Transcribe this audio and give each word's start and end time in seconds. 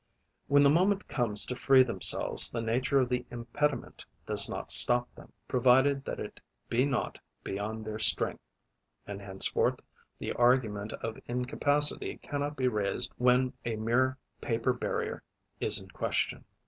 When 0.47 0.63
the 0.63 0.69
moment 0.71 1.07
comes 1.07 1.45
to 1.45 1.55
free 1.55 1.83
themselves, 1.83 2.49
the 2.49 2.59
nature 2.59 2.99
of 3.01 3.07
the 3.09 3.23
impediment 3.29 4.03
does 4.25 4.49
not 4.49 4.71
stop 4.71 5.13
them, 5.13 5.31
provided 5.47 6.05
that 6.05 6.19
it 6.19 6.39
be 6.69 6.85
not 6.85 7.19
beyond 7.43 7.85
their 7.85 7.99
strength; 7.99 8.41
and 9.05 9.21
henceforth 9.21 9.79
the 10.17 10.33
argument 10.33 10.91
of 10.91 11.19
incapacity 11.27 12.17
cannot 12.23 12.57
be 12.57 12.67
raised 12.67 13.13
when 13.17 13.53
a 13.63 13.75
mere 13.75 14.17
paper 14.41 14.73
barrier 14.73 15.21
is 15.59 15.79
in 15.79 15.87
question. 15.91 16.45